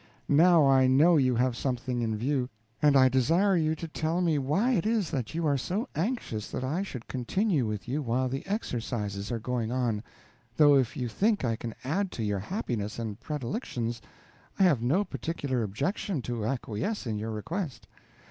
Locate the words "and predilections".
12.97-14.01